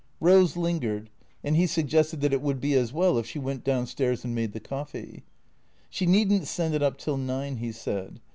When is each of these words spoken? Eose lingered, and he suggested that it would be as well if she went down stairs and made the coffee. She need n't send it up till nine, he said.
Eose 0.19 0.55
lingered, 0.57 1.11
and 1.43 1.55
he 1.55 1.67
suggested 1.67 2.21
that 2.21 2.33
it 2.33 2.41
would 2.41 2.59
be 2.59 2.73
as 2.73 2.91
well 2.91 3.19
if 3.19 3.27
she 3.27 3.37
went 3.37 3.63
down 3.63 3.85
stairs 3.85 4.25
and 4.25 4.33
made 4.33 4.51
the 4.51 4.59
coffee. 4.59 5.21
She 5.91 6.07
need 6.07 6.31
n't 6.31 6.47
send 6.47 6.73
it 6.73 6.81
up 6.81 6.97
till 6.97 7.17
nine, 7.17 7.57
he 7.57 7.71
said. 7.71 8.19